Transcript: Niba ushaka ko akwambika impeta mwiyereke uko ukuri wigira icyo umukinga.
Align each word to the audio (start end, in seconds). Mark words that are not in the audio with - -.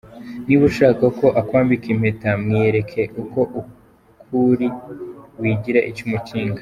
Niba 0.45 0.63
ushaka 0.71 1.05
ko 1.19 1.27
akwambika 1.41 1.85
impeta 1.93 2.29
mwiyereke 2.41 3.01
uko 3.21 3.39
ukuri 3.61 4.67
wigira 5.39 5.79
icyo 5.89 6.03
umukinga. 6.07 6.59